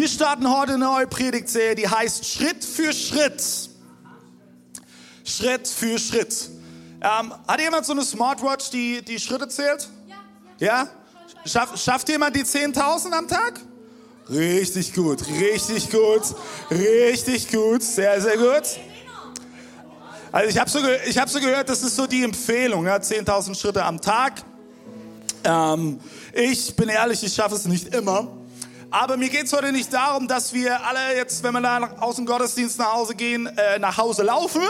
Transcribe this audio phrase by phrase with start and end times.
[0.00, 3.42] wir starten heute eine neue Predigtserie, die heißt Schritt für Schritt.
[5.24, 6.48] Schritt für Schritt.
[7.02, 9.90] Ähm, hat jemand so eine Smartwatch, die die Schritte zählt?
[10.58, 10.88] Ja?
[11.44, 13.60] Schaff, schafft jemand die 10.000 am Tag?
[14.30, 16.22] Richtig gut, richtig gut,
[16.70, 18.62] richtig gut, sehr, sehr gut.
[20.32, 23.54] Also ich habe so, ich hab so gehört, das ist so die Empfehlung, ja, 10.000
[23.54, 24.42] Schritte am Tag.
[25.44, 26.00] Ähm,
[26.32, 28.39] ich bin ehrlich, ich schaffe es nicht immer.
[28.92, 32.16] Aber mir geht es heute nicht darum, dass wir alle jetzt, wenn wir da aus
[32.16, 34.62] dem Gottesdienst nach Hause gehen, äh, nach Hause laufen,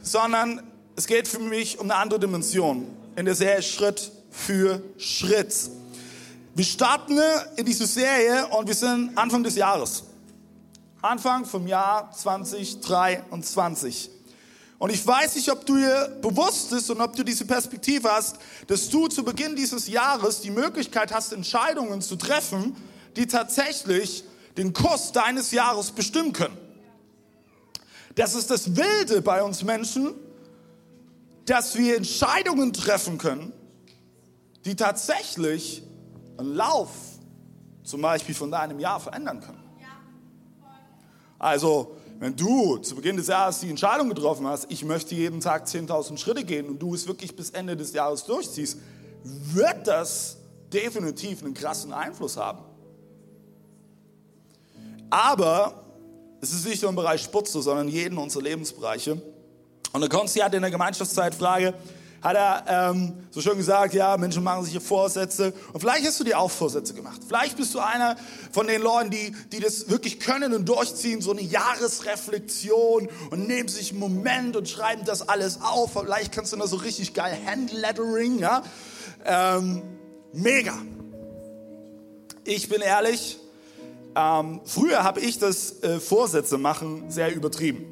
[0.00, 0.62] sondern
[0.96, 2.86] es geht für mich um eine andere Dimension.
[3.14, 5.54] In der Serie Schritt für Schritt.
[6.54, 7.18] Wir starten
[7.56, 10.04] in diese Serie und wir sind Anfang des Jahres.
[11.02, 14.08] Anfang vom Jahr 2023.
[14.78, 18.38] Und ich weiß nicht, ob du dir bewusst bist und ob du diese Perspektive hast,
[18.66, 22.74] dass du zu Beginn dieses Jahres die Möglichkeit hast, Entscheidungen zu treffen,
[23.16, 24.24] die tatsächlich
[24.56, 26.56] den Kurs deines Jahres bestimmen können.
[28.14, 30.14] Das ist das Wilde bei uns Menschen,
[31.46, 33.52] dass wir Entscheidungen treffen können,
[34.64, 35.82] die tatsächlich
[36.36, 36.90] einen Lauf
[37.82, 39.62] zum Beispiel von deinem Jahr verändern können.
[41.38, 45.66] Also, wenn du zu Beginn des Jahres die Entscheidung getroffen hast, ich möchte jeden Tag
[45.66, 48.78] 10.000 Schritte gehen und du es wirklich bis Ende des Jahres durchziehst,
[49.24, 50.36] wird das
[50.72, 52.60] definitiv einen krassen Einfluss haben.
[55.12, 55.74] Aber
[56.40, 59.20] es ist nicht nur im Bereich Sport so, sondern in jedem unserer Lebensbereiche.
[59.92, 61.74] Und der Konsti hat in der Gemeinschaftszeitfrage,
[62.22, 65.52] hat er ähm, so schön gesagt, ja, Menschen machen sich hier Vorsätze.
[65.74, 67.20] Und vielleicht hast du dir auch Vorsätze gemacht.
[67.28, 68.16] Vielleicht bist du einer
[68.52, 73.68] von den Leuten, die, die das wirklich können und durchziehen, so eine Jahresreflexion und nehmen
[73.68, 75.92] sich einen Moment und schreiben das alles auf.
[75.92, 78.62] Vielleicht kannst du da so richtig geil Handlettering, ja.
[79.26, 79.82] Ähm,
[80.32, 80.72] mega.
[82.44, 83.38] Ich bin ehrlich,
[84.14, 87.86] ähm, früher habe ich das äh, Vorsätze machen sehr übertrieben.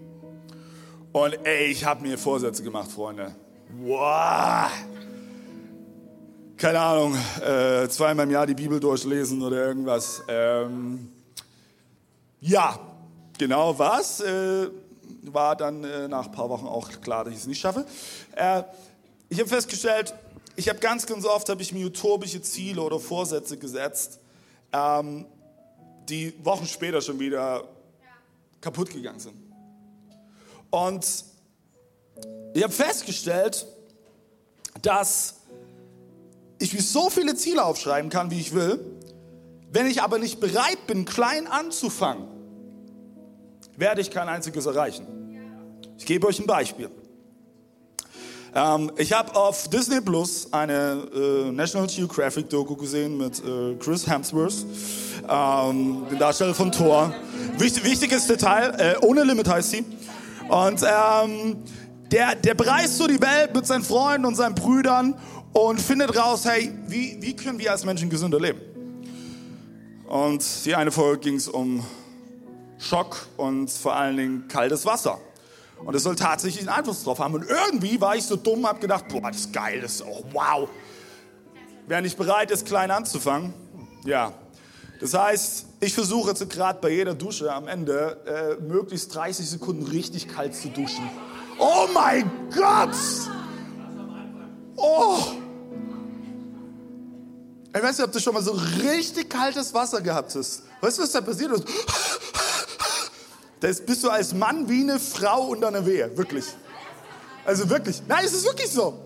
[1.13, 3.35] Und ey, ich habe mir Vorsätze gemacht, Freunde.
[3.83, 4.71] Wow.
[6.57, 10.23] Keine Ahnung, äh, zweimal im Jahr die Bibel durchlesen oder irgendwas.
[10.29, 11.09] Ähm,
[12.41, 12.79] ja,
[13.39, 14.21] genau was.
[14.21, 14.69] Äh,
[15.23, 17.85] war dann äh, nach ein paar Wochen auch klar, dass ich es nicht schaffe.
[18.37, 18.63] Äh,
[19.29, 20.15] ich habe festgestellt,
[20.57, 24.19] ich habe ganz, ganz oft habe ich mir utopische Ziele oder Vorsätze gesetzt,
[24.73, 25.27] ähm,
[26.09, 27.69] die Wochen später schon wieder
[28.61, 29.35] kaputt gegangen sind.
[30.71, 31.25] Und
[32.55, 33.67] ich habe festgestellt,
[34.83, 35.37] dass
[36.59, 38.79] ich mir so viele Ziele aufschreiben kann, wie ich will.
[39.73, 42.27] Wenn ich aber nicht bereit bin, klein anzufangen,
[43.77, 45.07] werde ich kein einziges erreichen.
[45.97, 46.91] Ich gebe euch ein Beispiel.
[48.55, 54.07] Ähm, ich habe auf Disney Plus eine äh, National Geographic Doku gesehen mit äh, Chris
[54.07, 54.67] Hemsworth,
[55.29, 57.15] ähm, dem Darsteller von Thor.
[57.59, 59.85] Wichtig, wichtiges Detail, äh, ohne Limit heißt sie.
[60.49, 61.57] Und ähm,
[62.11, 65.15] der, der bereist so die Welt mit seinen Freunden und seinen Brüdern
[65.53, 68.61] und findet raus, hey, wie, wie können wir als Menschen gesünder leben?
[70.07, 71.85] Und die eine Folge ging es um
[72.79, 75.19] Schock und vor allen Dingen kaltes Wasser.
[75.85, 77.35] Und es soll tatsächlich einen Einfluss drauf haben.
[77.35, 80.25] Und irgendwie war ich so dumm, hab gedacht, boah, das ist geil, das ist oh,
[80.33, 80.69] wow.
[81.87, 83.55] Wer nicht bereit ist, klein anzufangen,
[84.05, 84.33] ja.
[85.01, 89.85] Das heißt, ich versuche jetzt gerade bei jeder Dusche am Ende äh, möglichst 30 Sekunden
[89.85, 91.09] richtig kalt zu duschen.
[91.59, 92.95] Oh mein Gott!
[94.77, 95.19] Oh!
[97.75, 100.65] Ich weiß nicht, ob du schon mal so richtig kaltes Wasser gehabt hast.
[100.81, 101.65] Weißt du, was da passiert ist?
[103.61, 106.17] Das bist du als Mann wie eine Frau unter einer Wehe.
[106.17, 106.47] Wirklich.
[107.45, 108.03] Also wirklich.
[108.09, 108.99] Nein, es ist wirklich so.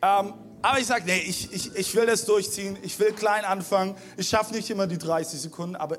[0.00, 2.76] Ähm, aber ich sage, nee, ich, ich, ich will das durchziehen.
[2.82, 3.94] Ich will klein anfangen.
[4.16, 5.98] Ich schaffe nicht immer die 30 Sekunden, aber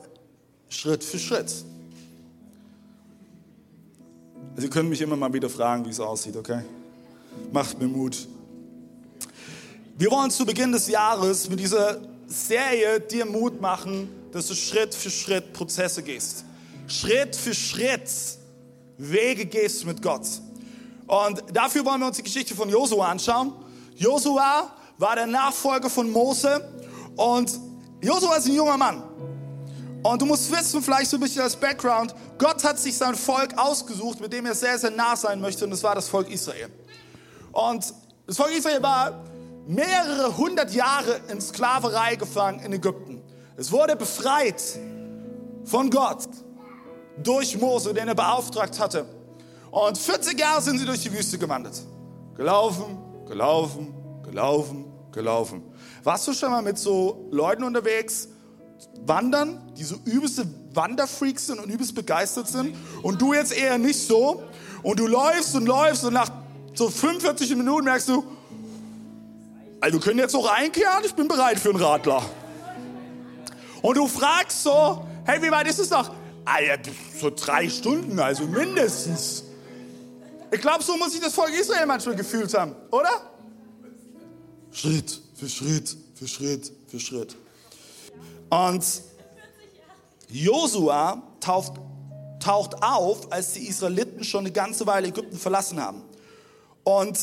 [0.70, 1.54] Schritt für Schritt.
[4.60, 6.62] Ihr könnt mich immer mal wieder fragen, wie es aussieht, okay?
[7.52, 8.28] Macht mir Mut.
[9.98, 14.94] Wir wollen zu Beginn des Jahres mit dieser Serie dir Mut machen, dass du Schritt
[14.94, 16.44] für Schritt Prozesse gehst.
[16.88, 18.10] Schritt für Schritt
[18.98, 20.28] Wege gehst mit Gott.
[21.08, 23.54] Und dafür wollen wir uns die Geschichte von Josua anschauen.
[24.00, 26.66] Josua war der Nachfolger von Mose
[27.18, 27.60] und
[28.02, 29.04] Josua ist ein junger Mann.
[30.02, 33.58] Und du musst wissen, vielleicht so ein bisschen als Background, Gott hat sich sein Volk
[33.58, 36.70] ausgesucht, mit dem er sehr, sehr nah sein möchte, und das war das Volk Israel.
[37.52, 37.94] Und
[38.26, 39.26] das Volk Israel war
[39.68, 43.22] mehrere hundert Jahre in Sklaverei gefangen in Ägypten.
[43.58, 44.64] Es wurde befreit
[45.66, 46.30] von Gott
[47.22, 49.06] durch Mose, den er beauftragt hatte.
[49.72, 51.82] Und 40 Jahre sind sie durch die Wüste gewandert.
[52.38, 53.94] Gelaufen, gelaufen,
[54.24, 55.62] gelaufen, gelaufen.
[56.04, 58.28] Warst du schon mal mit so Leuten unterwegs,
[59.06, 64.00] wandern, die so übelste Wanderfreaks sind und übelst begeistert sind und du jetzt eher nicht
[64.00, 64.42] so
[64.82, 66.32] und du läufst und läufst und nach
[66.74, 68.24] so 45 Minuten merkst du,
[69.80, 72.24] also wir können jetzt noch einkehren, ich bin bereit für einen Radler.
[73.82, 76.10] Und du fragst so, hey, wie weit ist es noch?
[76.46, 76.76] Ah ja,
[77.20, 79.44] so drei Stunden, also mindestens.
[80.52, 83.10] Ich glaube, so muss sich das Volk Israel manchmal gefühlt haben, oder?
[84.72, 87.36] Schritt für Schritt für Schritt für Schritt.
[88.50, 88.84] Und
[90.30, 91.74] Josua taucht,
[92.40, 96.04] taucht auf, als die Israeliten schon eine ganze Weile Ägypten verlassen haben.
[96.84, 97.20] Und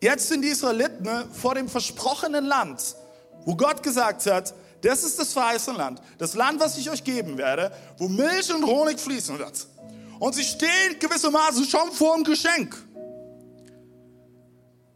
[0.00, 2.96] jetzt sind die Israeliten vor dem versprochenen Land,
[3.44, 7.36] wo Gott gesagt hat, das ist das verheißene Land, das Land, was ich euch geben
[7.36, 9.66] werde, wo Milch und Honig fließen wird.
[10.20, 12.76] Und sie stehen gewissermaßen schon vor dem Geschenk.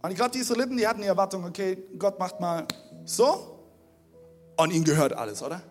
[0.03, 2.69] Und glaube, die Israeliten, die hatten die Erwartung, okay, Gott macht mal
[3.07, 3.59] so
[4.59, 5.63] und ihm gehört alles, oder?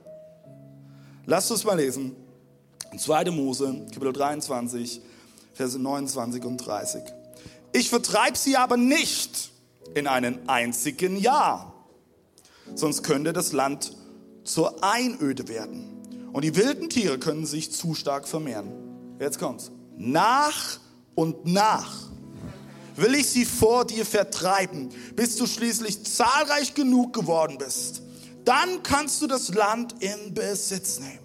[1.28, 2.16] Lasst uns mal lesen.
[2.98, 3.30] 2.
[3.30, 5.02] Mose, Kapitel 23,
[5.54, 7.04] Verse 29 und 30.
[7.74, 9.52] Ich vertreibe sie aber nicht
[9.94, 11.74] in einen einzigen Jahr,
[12.74, 13.96] sonst könnte das Land
[14.44, 16.30] zur Einöde werden.
[16.34, 18.83] Und die wilden Tiere können sich zu stark vermehren.
[19.20, 19.72] Jetzt kommt's.
[19.98, 20.80] Nach
[21.16, 22.10] und nach
[22.96, 28.02] will ich sie vor dir vertreiben, bis du schließlich zahlreich genug geworden bist.
[28.46, 31.20] Dann kannst du das Land in Besitz nehmen.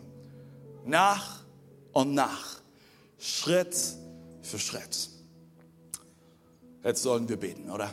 [0.87, 1.45] Nach
[1.93, 2.61] und nach.
[3.19, 3.77] Schritt
[4.43, 5.11] für Schritt.
[6.85, 7.93] Jetzt sollen wir beten, oder?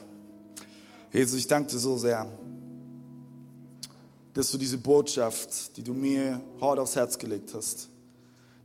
[1.11, 2.27] Jesus, ich danke dir so sehr,
[4.33, 7.89] dass du diese Botschaft, die du mir heute aufs Herz gelegt hast,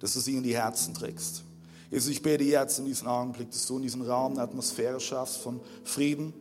[0.00, 1.44] dass du sie in die Herzen trägst.
[1.90, 5.38] Jesus, ich bete jetzt in diesem Augenblick, dass du in diesem Raum eine Atmosphäre schaffst
[5.38, 6.32] von Frieden,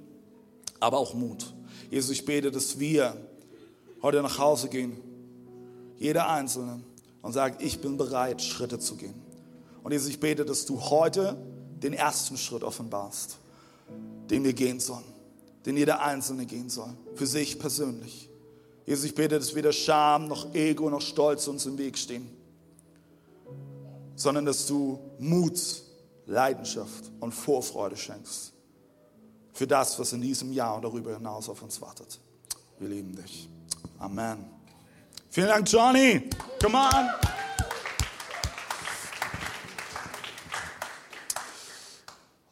[0.80, 1.54] aber auch Mut.
[1.90, 3.16] Jesus, ich bete, dass wir
[4.02, 4.98] heute nach Hause gehen,
[5.98, 6.82] jeder Einzelne,
[7.22, 9.16] und sagt, ich bin bereit, Schritte zu gehen.
[9.84, 11.36] Und Jesus, ich bete, dass du heute
[11.82, 13.38] den ersten Schritt offenbarst,
[14.30, 15.04] den wir gehen sollen,
[15.66, 18.30] den jeder Einzelne gehen soll, für sich persönlich.
[18.86, 22.30] Jesus, ich bete, dass weder Scham noch Ego noch Stolz uns im Weg stehen,
[24.20, 25.60] sondern dass du Mut,
[26.26, 28.54] Leidenschaft und Vorfreude schenkst
[29.54, 32.20] für das, was in diesem Jahr und darüber hinaus auf uns wartet.
[32.80, 33.48] Wir lieben dich.
[33.98, 34.46] Amen.
[35.30, 36.30] Vielen Dank, Johnny.
[36.62, 37.10] Come on.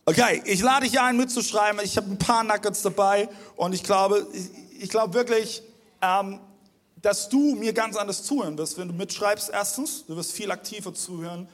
[0.05, 1.81] Okay, ich lade dich ein, mitzuschreiben.
[1.83, 3.27] Ich habe ein paar Nuggets dabei
[3.57, 5.63] und ich glaube, ich, ich glaube wirklich,
[6.01, 6.39] ähm,
[7.01, 9.49] dass du mir ganz anders zuhören wirst, wenn du mitschreibst.
[9.49, 11.47] Erstens, du wirst viel aktiver zuhören.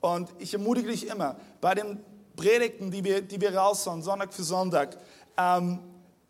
[0.00, 1.98] Und ich ermutige dich immer, bei den
[2.36, 4.96] Predigten, die wir, die wir raushauen, Sonntag für Sonntag,
[5.36, 5.78] ähm,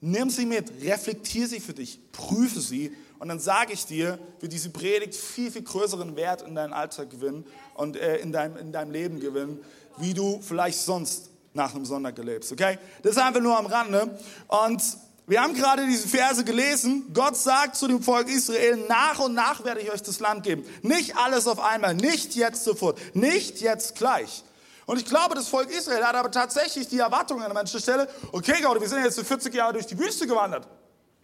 [0.01, 4.53] nimm sie mit, reflektier sie für dich, prüfe sie und dann sage ich dir, wird
[4.53, 7.45] diese Predigt viel, viel größeren Wert in deinem Alltag gewinnen
[7.75, 9.61] und äh, in, deinem, in deinem Leben gewinnen,
[9.99, 12.51] wie du vielleicht sonst nach einem Sonntag lebst.
[12.51, 12.79] Okay?
[13.03, 14.19] Das ist einfach nur am Rande.
[14.49, 14.83] Und
[15.27, 17.13] wir haben gerade diese Verse gelesen.
[17.15, 20.65] Gott sagt zu dem Volk Israel, nach und nach werde ich euch das Land geben.
[20.83, 24.43] Nicht alles auf einmal, nicht jetzt sofort, nicht jetzt gleich.
[24.87, 28.61] Und ich glaube, das Volk Israel hat aber tatsächlich die Erwartung an mancher Stelle, okay
[28.63, 30.67] Gott, wir sind jetzt für 40 Jahre durch die Wüste gewandert.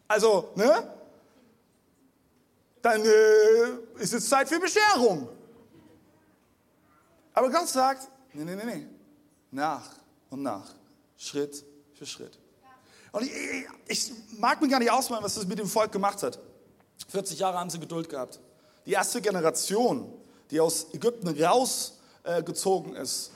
[0.07, 0.89] Also, ne?
[2.87, 5.29] dann äh, ist es Zeit für Bescherung.
[7.33, 8.87] Aber Gott sagt, nee, nee, nee, nee,
[9.51, 9.91] nach
[10.31, 10.73] und nach,
[11.17, 12.39] Schritt für Schritt.
[13.17, 13.33] Und ich,
[13.89, 16.39] ich, mag mir gar nicht ausmalen, was das mit dem Volk gemacht hat.
[17.09, 18.39] 40 Jahre haben sie Geduld gehabt.
[18.85, 20.13] Die erste Generation,
[20.51, 23.31] die aus Ägypten rausgezogen äh, ist,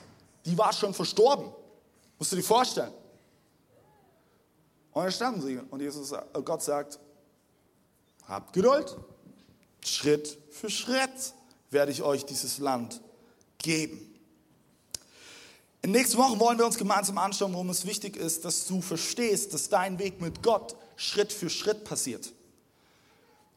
[0.45, 1.51] die war schon verstorben.
[2.19, 2.93] Musst du dir vorstellen.
[4.91, 6.99] Und dann standen sie und Jesus, äh, Gott sagt,
[8.27, 8.95] habt Geduld,
[9.83, 11.33] Schritt für Schritt
[11.71, 13.01] werde ich euch dieses Land
[13.57, 14.10] geben.
[15.83, 18.81] In den nächsten Wochen wollen wir uns gemeinsam anschauen, warum es wichtig ist, dass du
[18.81, 22.31] verstehst, dass dein Weg mit Gott Schritt für Schritt passiert.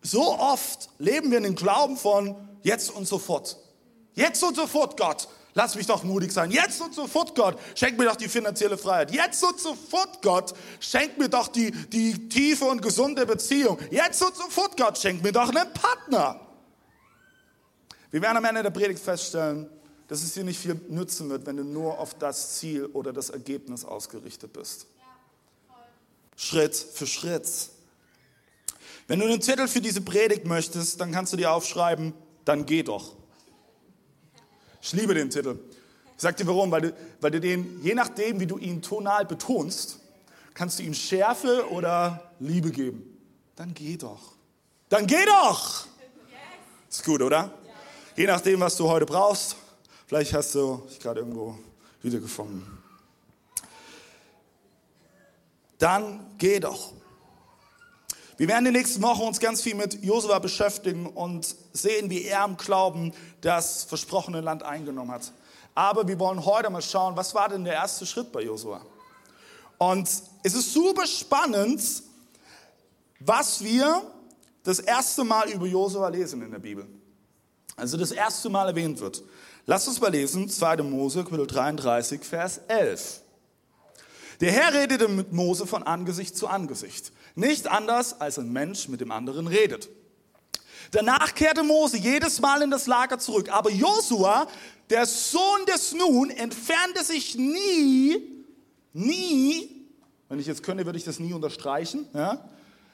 [0.00, 3.58] So oft leben wir in dem Glauben von jetzt und sofort.
[4.14, 5.28] Jetzt und sofort, Gott.
[5.56, 6.50] Lass mich doch mutig sein.
[6.50, 9.12] Jetzt und sofort, Gott, schenk mir doch die finanzielle Freiheit.
[9.12, 13.78] Jetzt und sofort, Gott, schenk mir doch die, die tiefe und gesunde Beziehung.
[13.90, 16.40] Jetzt und sofort, Gott, schenk mir doch einen Partner.
[18.10, 19.70] Wir werden am Ende der Predigt feststellen,
[20.08, 23.30] dass es dir nicht viel nützen wird, wenn du nur auf das Ziel oder das
[23.30, 24.86] Ergebnis ausgerichtet bist.
[26.36, 27.48] Schritt für Schritt.
[29.06, 32.12] Wenn du einen Titel für diese Predigt möchtest, dann kannst du dir aufschreiben,
[32.44, 33.14] dann geh doch.
[34.82, 35.58] Ich liebe den Titel.
[36.16, 39.24] Ich sag dir warum, weil du, weil du den, je nachdem, wie du ihn tonal
[39.24, 40.00] betonst,
[40.52, 43.18] kannst du ihm Schärfe oder Liebe geben.
[43.56, 44.34] Dann geh doch.
[44.88, 45.86] Dann geh doch!
[46.88, 47.52] Ist gut, oder?
[48.14, 49.56] Je nachdem, was du heute brauchst.
[50.06, 51.58] Vielleicht hast du dich gerade irgendwo
[52.02, 52.62] wiedergefunden.
[55.78, 56.92] Dann geh doch.
[58.36, 62.24] Wir werden in den nächsten Wochen uns ganz viel mit Josua beschäftigen und sehen, wie
[62.24, 65.32] er im Glauben das versprochene Land eingenommen hat.
[65.74, 68.84] Aber wir wollen heute mal schauen, was war denn der erste Schritt bei Josua?
[69.78, 70.08] Und
[70.42, 71.80] es ist super spannend,
[73.20, 74.02] was wir
[74.62, 76.86] das erste Mal über Josua lesen in der Bibel.
[77.76, 79.22] Also das erste Mal erwähnt wird.
[79.66, 80.82] Lass uns mal lesen, 2.
[80.82, 83.22] Mose, Kapitel 33, Vers 11.
[84.40, 87.12] Der Herr redete mit Mose von Angesicht zu Angesicht.
[87.34, 89.88] Nicht anders, als ein Mensch mit dem anderen redet.
[90.90, 93.48] Danach kehrte Mose jedes Mal in das Lager zurück.
[93.50, 94.48] Aber Josua,
[94.90, 98.44] der Sohn des Nun, entfernte sich nie,
[98.92, 99.88] nie,
[100.28, 102.48] wenn ich jetzt könnte, würde ich das nie unterstreichen, ja,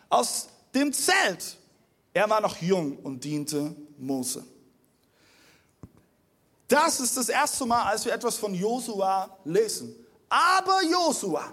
[0.09, 1.57] aus dem Zelt.
[2.13, 4.45] Er war noch jung und diente Mose.
[6.71, 9.93] Das ist das erste Mal, als wir etwas von Josua lesen.
[10.29, 11.53] Aber Josua.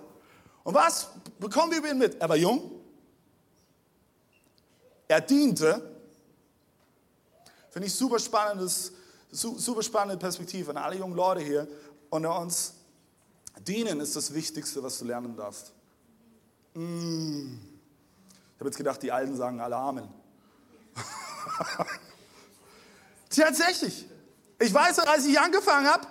[0.64, 1.08] Und was
[1.40, 2.22] bekommen wir über ihn mit?
[2.22, 2.70] Er war jung.
[5.08, 5.98] Er diente.
[7.72, 8.92] Finde ich super spannendes,
[9.32, 11.68] super spannende Perspektive an alle jungen Leute hier
[12.12, 12.76] unter uns.
[13.62, 15.74] Dienen ist das Wichtigste, was du lernen darfst.
[16.76, 17.58] Mm.
[18.54, 20.08] Ich habe jetzt gedacht, die Alten sagen alle Amen.
[23.36, 24.06] Tatsächlich.
[24.60, 26.08] Ich weiß, als ich angefangen habe,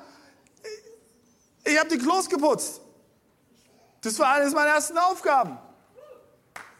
[1.64, 2.80] ich habe die Klos geputzt.
[4.00, 5.58] Das war eines meiner ersten Aufgaben.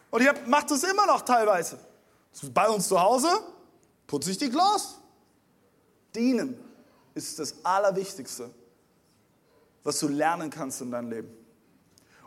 [0.09, 1.77] Und ich mache das immer noch teilweise.
[2.53, 3.27] Bei uns zu Hause
[4.05, 4.99] putze ich die Klos.
[6.15, 6.57] Dienen
[7.13, 8.49] ist das Allerwichtigste,
[9.83, 11.37] was du lernen kannst in deinem Leben.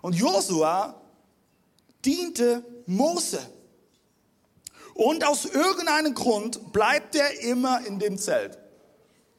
[0.02, 1.00] Und Josua
[2.04, 3.40] diente Mose.
[4.94, 8.58] Und aus irgendeinem Grund bleibt er immer in dem Zelt.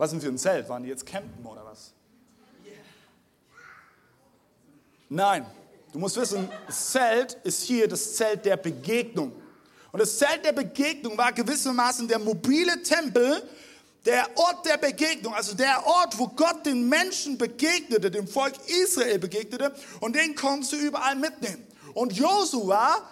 [0.02, 0.68] Was denn für ein Zelt?
[0.68, 1.94] Waren die jetzt campen oder was?
[5.10, 5.46] Nein,
[5.94, 9.32] du musst wissen, das Zelt ist hier das Zelt der Begegnung.
[9.92, 13.48] Und das Zelt der Begegnung war gewissermaßen der mobile Tempel,
[14.04, 19.20] der Ort der Begegnung, also der Ort, wo Gott den Menschen begegnete, dem Volk Israel
[19.20, 21.64] begegnete und den konntest du überall mitnehmen.
[21.94, 23.08] Und Josua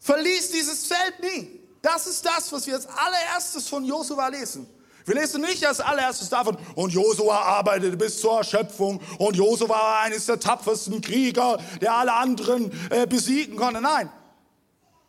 [0.00, 1.60] verließ dieses Zelt nie.
[1.82, 4.66] Das ist das, was wir als allererstes von Josua lesen.
[5.04, 10.00] Wir lesen nicht als allererstes davon, und Josua arbeitete bis zur Erschöpfung und Josua war
[10.00, 13.82] eines der tapfersten Krieger, der alle anderen äh, besiegen konnte.
[13.82, 14.10] Nein,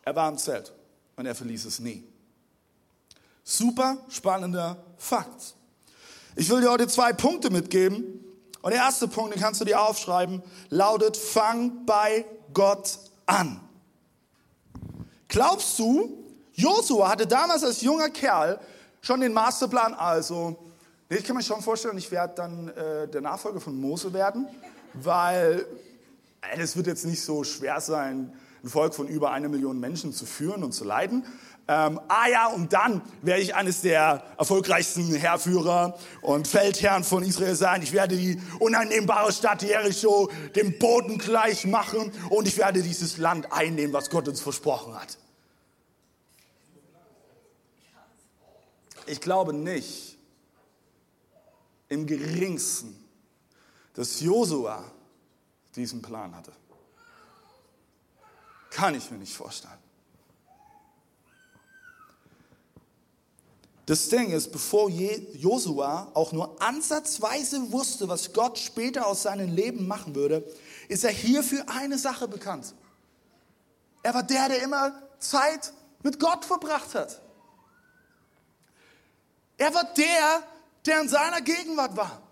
[0.02, 0.72] er war im Zelt
[1.16, 2.04] und er verließ es nie.
[3.42, 5.54] Super spannender Fakt.
[6.34, 8.22] Ich will dir heute zwei Punkte mitgeben.
[8.60, 13.60] Und der erste Punkt, den kannst du dir aufschreiben, lautet, fang bei Gott an.
[15.28, 16.24] Glaubst du,
[16.54, 18.58] Josua hatte damals als junger Kerl
[19.06, 20.56] schon den Masterplan, also
[21.08, 24.48] ich kann mir schon vorstellen, ich werde dann äh, der Nachfolger von Mose werden,
[24.94, 25.64] weil
[26.40, 28.32] äh, es wird jetzt nicht so schwer sein,
[28.64, 31.24] ein Volk von über einer Million Menschen zu führen und zu leiten.
[31.68, 37.54] Ähm, ah ja, und dann werde ich eines der erfolgreichsten Heerführer und Feldherren von Israel
[37.54, 37.82] sein.
[37.82, 43.52] Ich werde die uneinnehmbare Stadt Jericho dem Boden gleich machen und ich werde dieses Land
[43.52, 45.16] einnehmen, was Gott uns versprochen hat.
[49.06, 50.18] Ich glaube nicht
[51.88, 52.96] im geringsten,
[53.94, 54.84] dass Josua
[55.74, 56.52] diesen Plan hatte.
[58.70, 59.78] Kann ich mir nicht vorstellen.
[63.86, 69.86] Das Ding ist, bevor Josua auch nur ansatzweise wusste, was Gott später aus seinem Leben
[69.86, 70.44] machen würde,
[70.88, 72.74] ist er hier für eine Sache bekannt.
[74.02, 75.72] Er war der, der immer Zeit
[76.02, 77.22] mit Gott verbracht hat.
[79.56, 80.42] Er war der,
[80.84, 82.22] der in seiner Gegenwart war.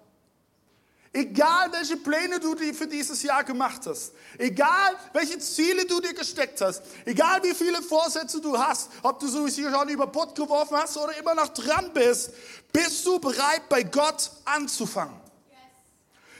[1.17, 6.13] Egal welche Pläne du dir für dieses Jahr gemacht hast, egal welche Ziele du dir
[6.13, 10.77] gesteckt hast, egal wie viele Vorsätze du hast, ob du sie schon über Bord geworfen
[10.77, 12.33] hast oder immer noch dran bist,
[12.73, 15.15] bist du bereit, bei Gott anzufangen?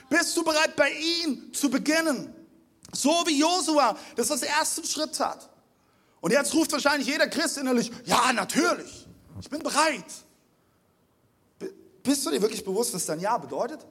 [0.09, 2.35] Bist du bereit, bei ihm zu beginnen?
[2.91, 5.49] So wie Josua das als ersten Schritt hat.
[6.19, 9.07] Und jetzt ruft wahrscheinlich jeder Christ innerlich, ja, natürlich,
[9.39, 10.03] ich bin bereit.
[12.15, 13.85] Bist du dir wirklich bewusst, was dein Ja bedeutet?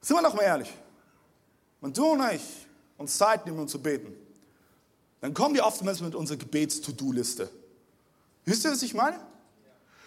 [0.00, 0.72] Sind wir noch mal ehrlich?
[1.82, 2.40] Wenn du und ich
[2.96, 4.14] uns Zeit nehmen, um zu beten,
[5.20, 7.50] dann kommen wir oftmals mit unserer Gebets-To-Do-Liste.
[8.46, 9.20] Wisst ihr, was ich meine?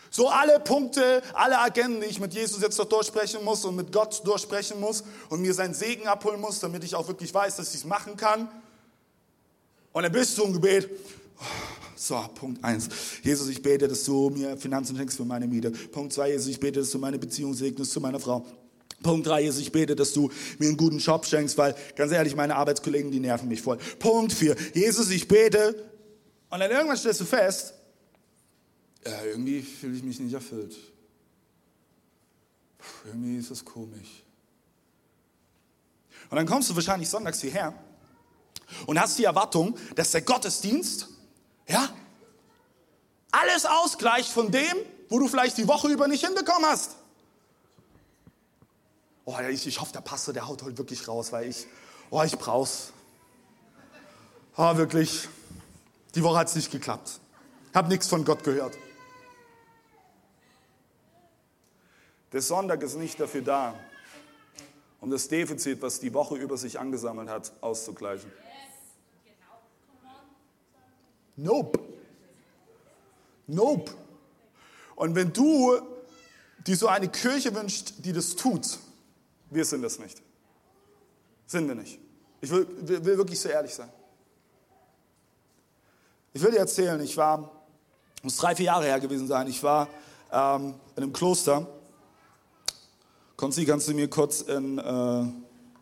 [0.10, 3.92] So alle Punkte, alle Agenten, die ich mit Jesus jetzt noch durchsprechen muss und mit
[3.92, 7.70] Gott durchsprechen muss und mir seinen Segen abholen muss, damit ich auch wirklich weiß, dass
[7.70, 8.50] ich es machen kann.
[9.94, 10.90] Und dann bist du im Gebet.
[11.96, 12.90] So, Punkt eins.
[13.22, 15.70] Jesus, ich bete, dass du mir Finanzen schenkst für meine Miete.
[15.70, 18.46] Punkt zwei, Jesus, ich bete, dass du meine Beziehung segnest zu meiner Frau.
[19.04, 22.36] Punkt drei, Jesus, ich bete, dass du mir einen guten Job schenkst, weil, ganz ehrlich,
[22.36, 23.78] meine Arbeitskollegen, die nerven mich voll.
[24.00, 25.90] Punkt vier, Jesus, ich bete.
[26.50, 27.74] Und dann irgendwann stellst du fest,
[29.06, 30.76] ja, irgendwie fühle ich mich nicht erfüllt.
[32.78, 34.24] Puh, irgendwie ist das komisch.
[36.30, 37.74] Und dann kommst du wahrscheinlich sonntags hierher
[38.86, 41.08] und hast die Erwartung, dass der Gottesdienst,
[41.72, 41.90] ja,
[43.32, 44.76] alles ausgleicht von dem,
[45.10, 46.96] wo du vielleicht die Woche über nicht hinbekommen hast.
[49.26, 51.68] Oh, ich, ich hoffe, der Pastor, der haut heute wirklich raus, weil ich,
[52.10, 52.92] oh, ich brauch's.
[54.58, 55.30] Oh, wirklich.
[56.16, 57.20] Die Woche hat es nicht geklappt.
[57.74, 58.78] Hab nichts von Gott gehört.
[62.34, 63.76] Der Sonntag ist nicht dafür da,
[65.00, 68.32] um das Defizit, was die Woche über sich angesammelt hat, auszugleichen.
[71.42, 71.80] Nope.
[73.48, 73.92] Nope.
[74.96, 75.82] Und wenn du
[76.66, 78.78] dir so eine Kirche wünschst, die das tut,
[79.50, 80.22] wir sind das nicht.
[81.48, 82.00] Sind wir nicht.
[82.42, 83.90] Ich will, will, will wirklich so ehrlich sein.
[86.34, 87.52] Ich will dir erzählen, ich war,
[88.22, 89.90] muss drei, vier Jahre her gewesen sein, ich war
[90.32, 91.68] ähm, in einem Kloster.
[93.36, 95.26] Konzi, kannst du mir kurz ein äh,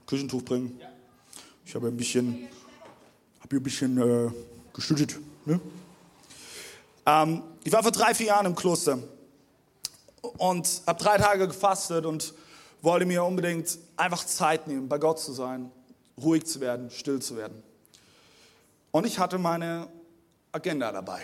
[0.07, 0.79] Küchentuch bringen?
[1.65, 2.47] Ich habe ein bisschen,
[3.41, 4.31] hier ein bisschen äh,
[4.73, 5.19] geschüttet.
[5.45, 5.59] Ne?
[7.05, 8.99] Ähm, ich war vor drei, vier Jahren im Kloster
[10.37, 12.33] und habe drei Tage gefastet und
[12.81, 15.71] wollte mir unbedingt einfach Zeit nehmen, bei Gott zu sein,
[16.21, 17.61] ruhig zu werden, still zu werden.
[18.91, 19.87] Und ich hatte meine
[20.51, 21.21] Agenda dabei.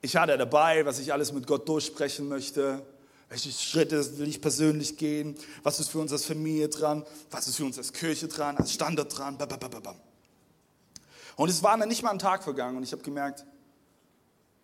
[0.00, 2.82] Ich hatte dabei, was ich alles mit Gott durchsprechen möchte,
[3.28, 7.56] welche Schritte will ich persönlich gehen, was ist für uns als Familie dran, was ist
[7.56, 9.36] für uns als Kirche dran, als Standard dran.
[9.36, 9.96] Babababam.
[11.38, 13.46] Und es war dann nicht mal ein Tag vergangen und ich habe gemerkt,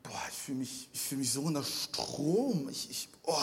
[0.02, 2.68] boah, ich fühle mich, fühl mich so unter Strom.
[2.68, 3.38] Ich, ich, oh,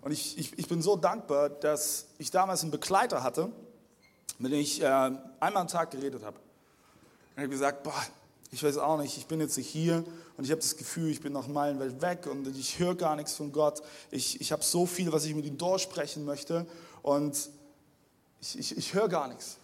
[0.00, 3.52] und ich, ich, ich bin so dankbar, dass ich damals einen Begleiter hatte,
[4.40, 6.36] mit dem ich äh, einmal am Tag geredet habe.
[6.36, 8.04] Und ich habe gesagt, boah,
[8.50, 10.04] ich weiß auch nicht, ich bin jetzt hier
[10.36, 13.34] und ich habe das Gefühl, ich bin noch meilenweit weg und ich höre gar nichts
[13.34, 13.82] von Gott.
[14.10, 16.66] Ich, ich habe so viel, was ich mit ihm durchsprechen möchte
[17.02, 17.50] und
[18.40, 19.58] ich, ich, ich höre gar nichts.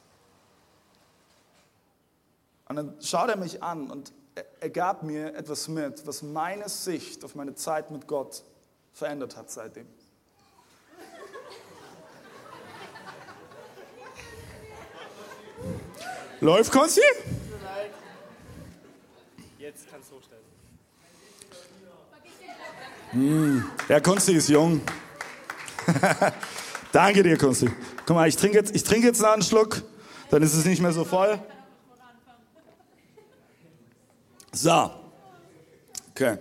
[2.73, 4.15] Und dann schaut er mich an und
[4.61, 8.45] er, gab mir etwas mit, was meine Sicht auf meine Zeit mit Gott
[8.95, 9.87] verändert hat seitdem.
[16.41, 17.03] Läuft, Konsti?
[19.59, 20.43] Jetzt kannst du hochstellen.
[23.11, 24.81] Hm, der Konsti ist jung.
[26.93, 27.71] Danke dir, Konsti.
[28.07, 29.83] Guck mal, ich trinke jetzt, ich trinke jetzt noch einen Schluck,
[30.31, 31.39] dann ist es nicht mehr so voll.
[34.53, 34.91] So.
[36.11, 36.39] Okay.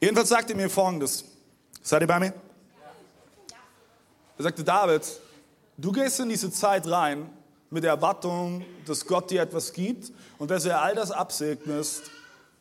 [0.00, 1.24] Jedenfalls sagte er mir folgendes.
[1.82, 2.34] Seid ihr bei mir?
[4.38, 5.02] Er sagte, David,
[5.76, 7.30] du gehst in diese Zeit rein,
[7.70, 12.02] mit der Erwartung, dass Gott dir etwas gibt und dass er all das absegnest,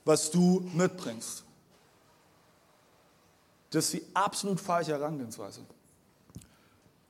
[0.03, 1.43] was du mitbringst.
[3.69, 5.62] Das ist die absolut falsche Herangehensweise.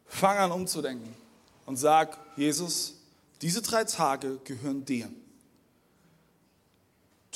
[0.08, 1.16] Fang an umzudenken
[1.66, 2.96] und sag, Jesus,
[3.42, 5.10] diese drei Tage gehören dir.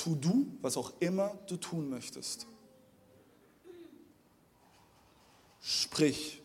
[0.02, 2.48] Tu du, was auch immer du tun möchtest.
[5.60, 6.42] Sprich.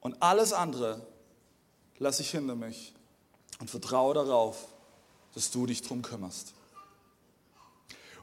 [0.00, 1.06] Und alles andere
[1.98, 2.92] lasse ich hinter mich
[3.58, 4.68] und vertraue darauf,
[5.34, 6.52] dass du dich drum kümmerst.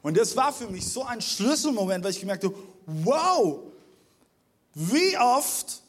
[0.02, 2.54] Und das war für mich so ein Schlüsselmoment, weil ich gemerkt habe,
[2.86, 3.64] wow,
[4.74, 5.82] wie oft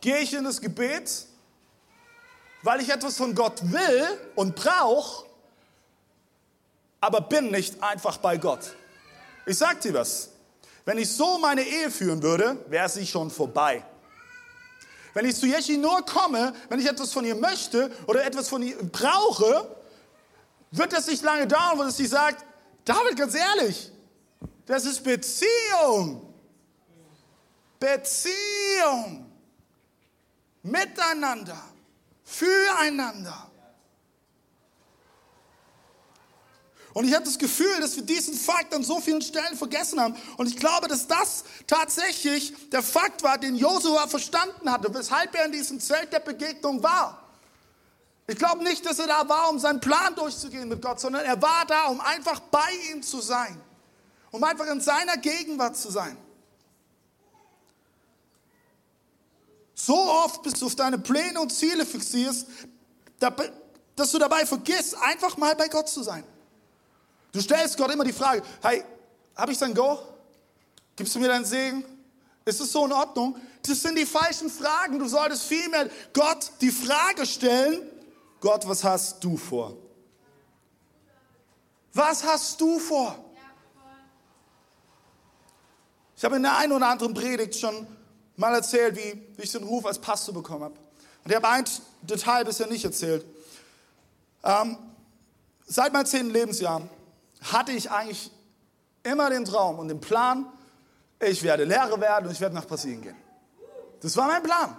[0.00, 1.26] gehe ich in das Gebet,
[2.62, 5.27] weil ich etwas von Gott will und brauche,
[7.00, 8.74] aber bin nicht einfach bei Gott.
[9.46, 10.30] Ich sag dir was,
[10.84, 13.84] wenn ich so meine Ehe führen würde, wäre sie schon vorbei.
[15.14, 18.62] Wenn ich zu Jeschi nur komme, wenn ich etwas von ihr möchte oder etwas von
[18.62, 19.76] ihr brauche,
[20.70, 22.44] wird das nicht lange dauern, wo sie sagt,
[22.84, 23.90] David, ganz ehrlich,
[24.66, 26.34] das ist Beziehung.
[27.78, 29.30] Beziehung.
[30.62, 31.62] Miteinander.
[32.24, 33.47] Füreinander.
[36.94, 40.16] Und ich habe das Gefühl, dass wir diesen Fakt an so vielen Stellen vergessen haben.
[40.36, 45.44] Und ich glaube, dass das tatsächlich der Fakt war, den Josua verstanden hatte, weshalb er
[45.46, 47.22] in diesem Zelt der Begegnung war.
[48.26, 51.40] Ich glaube nicht, dass er da war, um seinen Plan durchzugehen mit Gott, sondern er
[51.40, 53.58] war da, um einfach bei ihm zu sein,
[54.30, 56.16] um einfach in seiner Gegenwart zu sein.
[59.74, 62.46] So oft bist du auf deine Pläne und Ziele fixierst,
[63.96, 66.24] dass du dabei vergisst, einfach mal bei Gott zu sein.
[67.32, 68.82] Du stellst Gott immer die Frage, hey,
[69.36, 69.98] habe ich dein Go?
[70.96, 71.84] Gibst du mir deinen Segen?
[72.44, 73.36] Ist es so in Ordnung?
[73.62, 74.98] Das sind die falschen Fragen.
[74.98, 77.82] Du solltest vielmehr Gott die Frage stellen,
[78.40, 79.76] Gott, was hast du vor?
[81.92, 83.24] Was hast du vor?
[86.16, 87.86] Ich habe in der einen oder anderen Predigt schon
[88.36, 90.74] mal erzählt, wie, wie ich den Ruf als Pastor bekommen habe.
[91.24, 91.64] Und ich habe ein
[92.02, 93.24] Detail bisher nicht erzählt.
[94.42, 94.78] Ähm,
[95.66, 96.82] seit meinem zehnten Lebensjahr
[97.42, 98.30] hatte ich eigentlich
[99.02, 100.46] immer den Traum und den Plan,
[101.20, 103.16] ich werde Lehrer werden und ich werde nach Brasilien gehen.
[104.00, 104.76] Das war mein Plan.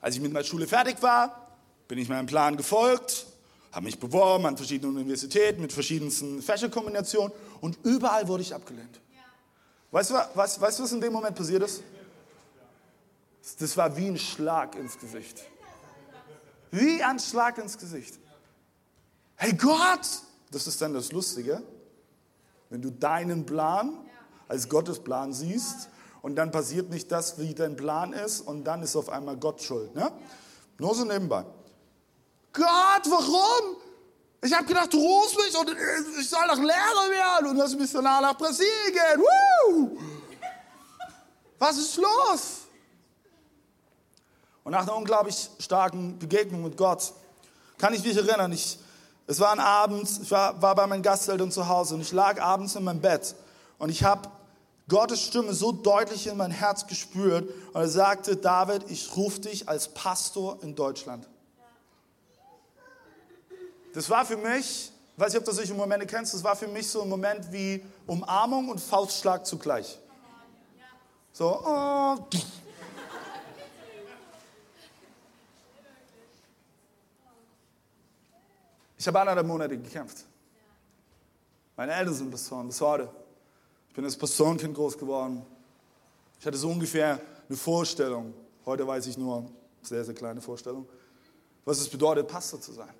[0.00, 1.48] Als ich mit meiner Schule fertig war,
[1.88, 3.26] bin ich meinem Plan gefolgt,
[3.72, 9.00] habe mich beworben an verschiedenen Universitäten mit verschiedensten Fächerkombinationen und überall wurde ich abgelehnt.
[9.90, 11.82] Weißt du, was, weißt was in dem Moment passiert ist?
[13.58, 15.42] Das war wie ein Schlag ins Gesicht.
[16.70, 18.18] Wie ein Schlag ins Gesicht.
[19.36, 20.06] Hey Gott,
[20.50, 21.62] das ist dann das Lustige,
[22.70, 24.06] wenn du deinen Plan
[24.48, 25.88] als Gottes Plan siehst
[26.22, 29.62] und dann passiert nicht das, wie dein Plan ist und dann ist auf einmal Gott
[29.62, 29.94] schuld.
[29.94, 30.10] Ne?
[30.78, 31.44] Nur so nebenbei.
[32.52, 33.76] Gott, warum?
[34.42, 35.76] Ich habe gedacht, du rufst mich und
[36.20, 39.20] ich soll doch Lehrer werden und das Missionar nach Brasilien gehen.
[39.20, 39.98] Woo!
[41.58, 42.58] Was ist los?
[44.62, 47.12] Und nach einer unglaublich starken Begegnung mit Gott
[47.78, 48.78] kann ich mich erinnern, ich,
[49.28, 52.40] es war ein Abend, ich war, war bei meinen Gasteltern zu Hause und ich lag
[52.40, 53.34] abends in meinem Bett
[53.78, 54.30] und ich habe
[54.88, 59.68] Gottes Stimme so deutlich in mein Herz gespürt und er sagte, David, ich rufe dich
[59.68, 61.28] als Pastor in Deutschland.
[63.92, 66.88] Das war für mich, weiß ich, ob du solche Momente kennst, das war für mich
[66.88, 69.98] so ein Moment wie Umarmung und Faustschlag zugleich.
[71.34, 72.16] So, oh.
[78.98, 80.24] Ich habe anderthalb Monate gekämpft.
[81.76, 83.08] Meine Eltern sind Pastoren bis heute.
[83.88, 85.46] Ich bin als Pastorenkind groß geworden.
[86.40, 88.34] Ich hatte so ungefähr eine Vorstellung,
[88.66, 89.48] heute weiß ich nur,
[89.82, 90.88] sehr, sehr kleine Vorstellung,
[91.64, 92.92] was es bedeutet, Pastor zu sein.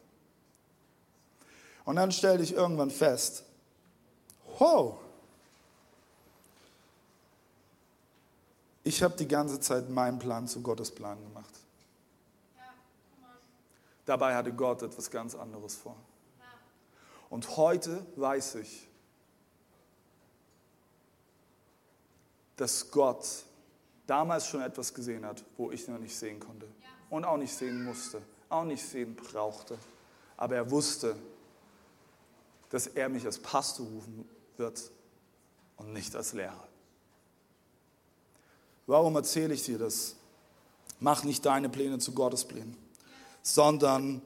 [1.85, 3.45] Und dann stellte ich irgendwann fest,
[4.59, 4.97] wow,
[8.85, 11.55] ich habe die ganze Zeit meinen Plan zu Gottes Plan gemacht.
[14.09, 15.95] Dabei hatte Gott etwas ganz anderes vor.
[17.29, 18.89] Und heute weiß ich,
[22.57, 23.45] dass Gott
[24.07, 26.67] damals schon etwas gesehen hat, wo ich noch nicht sehen konnte
[27.11, 29.77] und auch nicht sehen musste, auch nicht sehen brauchte.
[30.39, 31.15] Aber er wusste,
[32.71, 34.91] dass er mich als Pastor rufen wird
[35.77, 36.67] und nicht als Lehrer.
[38.87, 40.17] Warum erzähle ich dir das?
[40.99, 42.75] Mach nicht deine Pläne zu Gottes Plänen,
[43.55, 44.21] sondern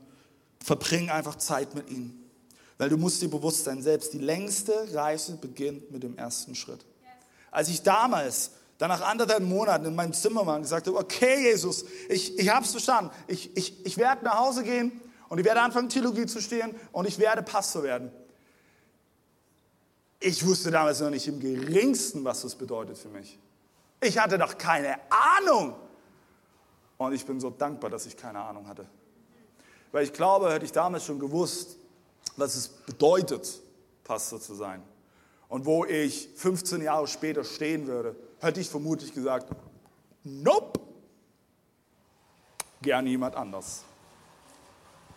[0.62, 2.18] verbring einfach Zeit mit ihm.
[2.78, 6.85] Weil du musst dir bewusst sein, selbst die längste Reise beginnt mit dem ersten Schritt.
[7.50, 11.50] Als ich damals, dann nach anderthalb Monaten in meinem Zimmer war und gesagt habe, okay
[11.50, 15.44] Jesus, ich, ich habe es verstanden, ich, ich, ich werde nach Hause gehen und ich
[15.44, 18.11] werde anfangen Theologie zu stehen und ich werde Pastor werden.
[20.18, 23.38] Ich wusste damals noch nicht im geringsten, was das bedeutet für mich.
[24.00, 25.76] Ich hatte doch keine Ahnung.
[26.96, 28.87] Und ich bin so dankbar, dass ich keine Ahnung hatte.
[29.92, 31.76] Weil ich glaube, hätte ich damals schon gewusst,
[32.37, 33.62] was es bedeutet,
[34.05, 34.83] Pastor zu sein.
[35.48, 39.55] Und wo ich 15 Jahre später stehen würde, hätte ich vermutlich gesagt,
[40.24, 40.81] nope,
[42.81, 43.83] gern jemand anders.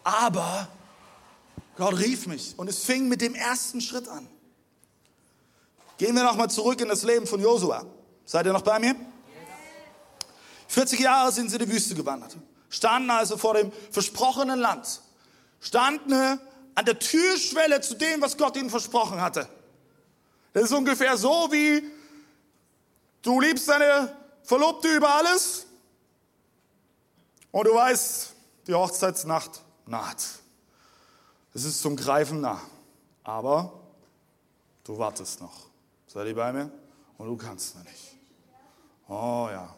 [0.03, 0.67] Aber
[1.77, 4.27] Gott rief mich und es fing mit dem ersten Schritt an.
[5.97, 7.85] Gehen wir nochmal zurück in das Leben von Josua.
[8.25, 8.95] Seid ihr noch bei mir?
[10.67, 12.35] 40 Jahre sind sie in die Wüste gewandert,
[12.69, 15.01] standen also vor dem versprochenen Land,
[15.59, 16.39] standen
[16.75, 19.47] an der Türschwelle zu dem, was Gott ihnen versprochen hatte.
[20.53, 21.83] Das ist ungefähr so wie,
[23.21, 25.65] du liebst deine Verlobte über alles
[27.51, 28.33] und du weißt,
[28.67, 30.23] die Hochzeitsnacht naht.
[31.53, 32.61] Es ist zum Greifen nah,
[33.23, 33.73] aber
[34.83, 35.67] du wartest noch.
[36.07, 36.71] Seid ihr bei mir?
[37.17, 38.15] Und du kannst noch nicht.
[39.07, 39.74] Oh ja.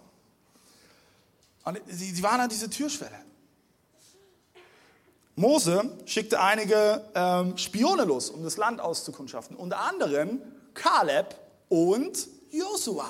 [1.67, 3.19] Und sie, sie waren an dieser Türschwelle.
[5.35, 9.57] Mose schickte einige ähm, Spione los, um das Land auszukundschaften.
[9.57, 10.41] Unter anderem
[10.73, 11.35] Kaleb
[11.67, 13.09] und Josua.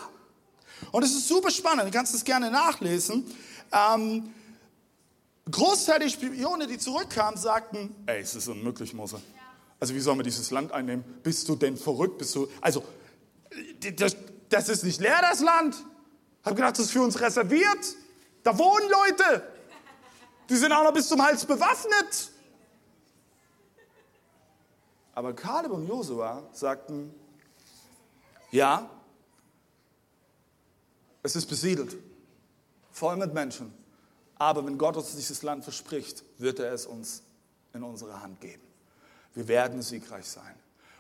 [0.92, 3.32] Und es ist super spannend, du kannst es gerne nachlesen.
[3.72, 4.34] Ähm,
[5.52, 9.22] Großteil der Spione, die zurückkamen, sagten, ey, es ist unmöglich, Mose.
[9.80, 11.06] Also wie sollen wir dieses Land einnehmen?
[11.22, 12.18] Bist du denn verrückt?
[12.18, 12.84] Bist du, also,
[13.98, 14.16] das,
[14.50, 15.76] das ist nicht leer, das Land.
[16.44, 17.96] Hab gedacht, das ist für uns reserviert.
[18.48, 19.44] Da wohnen Leute.
[20.48, 22.32] Die sind auch noch bis zum Hals bewaffnet.
[25.14, 27.14] Aber Kaleb und Josua sagten,
[28.50, 28.90] ja,
[31.24, 31.98] es ist besiedelt,
[32.90, 33.74] voll mit Menschen.
[34.36, 37.24] Aber wenn Gott uns dieses Land verspricht, wird er es uns
[37.74, 38.64] in unsere Hand geben.
[39.34, 40.56] Wir werden siegreich sein.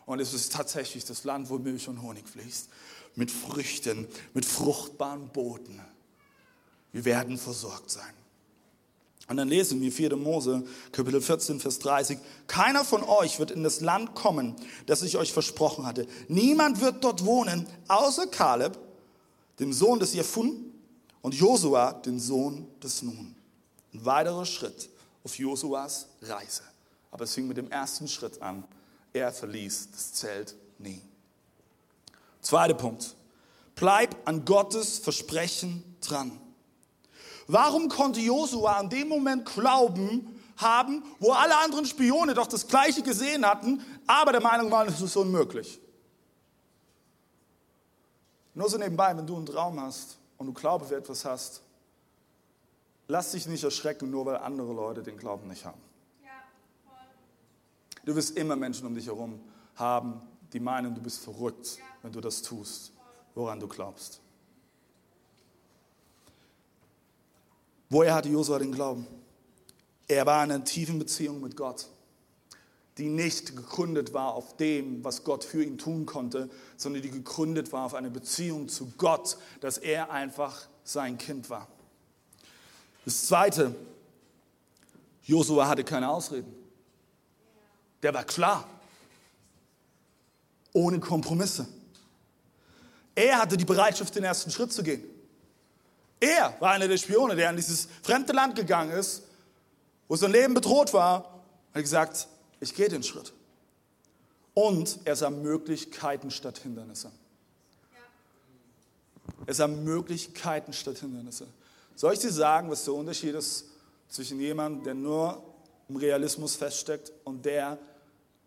[0.05, 2.67] Und es ist tatsächlich das Land, wo Milch und Honig fließt,
[3.15, 5.81] mit Früchten, mit fruchtbaren Boden.
[6.91, 8.13] Wir werden versorgt sein.
[9.27, 10.15] Und dann lesen wir 4.
[10.15, 12.17] Mose, Kapitel 14, Vers 30.
[12.47, 16.07] Keiner von euch wird in das Land kommen, das ich euch versprochen hatte.
[16.29, 18.79] Niemand wird dort wohnen, außer Kaleb,
[19.59, 20.67] dem Sohn des Jephun,
[21.21, 23.35] und Josua, den Sohn des Nun.
[23.93, 24.89] Ein weiterer Schritt
[25.25, 26.63] auf Josuas Reise.
[27.11, 28.63] Aber es fing mit dem ersten Schritt an.
[29.11, 31.01] Er verließ das Zelt nie.
[32.41, 33.15] Zweiter Punkt.
[33.75, 36.39] Bleib an Gottes Versprechen dran.
[37.47, 43.01] Warum konnte Josua an dem Moment Glauben haben, wo alle anderen Spione doch das Gleiche
[43.01, 45.79] gesehen hatten, aber der Meinung waren, es ist unmöglich?
[48.53, 51.61] Nur so nebenbei, wenn du einen Traum hast und du Glaube für etwas hast,
[53.07, 55.81] lass dich nicht erschrecken, nur weil andere Leute den Glauben nicht haben.
[58.03, 59.39] Du wirst immer Menschen um dich herum
[59.75, 60.21] haben,
[60.53, 62.93] die meinen, du bist verrückt, wenn du das tust,
[63.35, 64.21] woran du glaubst.
[67.89, 69.07] Woher hatte Josua den Glauben?
[70.07, 71.87] Er war in einer tiefen Beziehung mit Gott,
[72.97, 77.71] die nicht gegründet war auf dem, was Gott für ihn tun konnte, sondern die gegründet
[77.71, 81.67] war auf eine Beziehung zu Gott, dass er einfach sein Kind war.
[83.05, 83.75] Das Zweite,
[85.23, 86.53] Josua hatte keine Ausreden.
[88.01, 88.67] Der war klar,
[90.73, 91.67] ohne Kompromisse.
[93.15, 95.03] Er hatte die Bereitschaft, den ersten Schritt zu gehen.
[96.19, 99.23] Er war einer der Spione, der in dieses fremde Land gegangen ist,
[100.07, 102.27] wo sein Leben bedroht war, hat gesagt,
[102.59, 103.33] ich gehe den Schritt.
[104.53, 107.11] Und er sah Möglichkeiten statt Hindernisse.
[109.45, 111.47] Er sah Möglichkeiten statt Hindernisse.
[111.95, 113.65] Soll ich dir sagen, was der Unterschied ist
[114.09, 115.43] zwischen jemandem, der nur
[115.89, 117.77] im Realismus feststeckt und der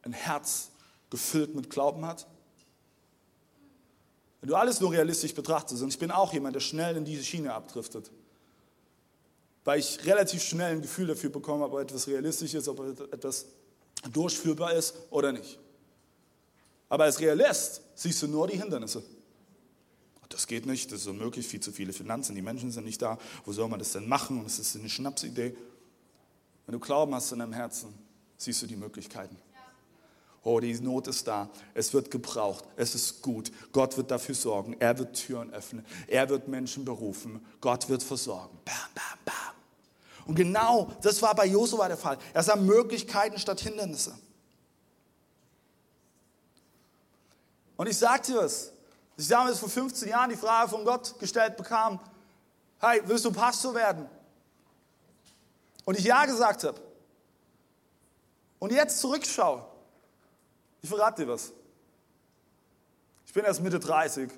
[0.02, 0.70] ein Herz
[1.10, 2.26] gefüllt mit Glauben hat?
[4.40, 7.24] Wenn du alles nur realistisch betrachtest, und ich bin auch jemand, der schnell in diese
[7.24, 8.10] Schiene abdriftet,
[9.64, 12.80] weil ich relativ schnell ein Gefühl dafür bekomme, ob etwas realistisch ist, ob
[13.12, 13.46] etwas
[14.12, 15.58] durchführbar ist oder nicht.
[16.88, 19.02] Aber als Realist siehst du nur die Hindernisse.
[20.30, 23.18] Das geht nicht, das ist unmöglich, viel zu viele Finanzen, die Menschen sind nicht da,
[23.44, 24.38] wo soll man das denn machen?
[24.38, 25.56] Und es ist eine Schnapsidee.
[26.66, 27.92] Wenn du Glauben hast in deinem Herzen,
[28.36, 29.36] siehst du die Möglichkeiten.
[30.42, 31.50] Oh, die Not ist da.
[31.74, 32.64] Es wird gebraucht.
[32.76, 33.52] Es ist gut.
[33.72, 34.74] Gott wird dafür sorgen.
[34.78, 35.84] Er wird Türen öffnen.
[36.06, 37.44] Er wird Menschen berufen.
[37.60, 38.58] Gott wird versorgen.
[38.64, 39.54] Bam, bam, bam.
[40.26, 42.16] Und genau das war bei Josua der Fall.
[42.32, 44.16] Er sah Möglichkeiten statt Hindernisse.
[47.76, 48.72] Und ich sage dir was.
[49.18, 52.00] Ich damals vor 15 Jahren die Frage von Gott gestellt bekam,
[52.78, 54.08] hey, willst du Pastor werden?
[55.84, 56.80] Und ich ja gesagt habe.
[58.58, 59.69] Und jetzt zurückschaue
[60.82, 61.52] ich verrate dir was.
[63.26, 64.30] Ich bin erst Mitte 30,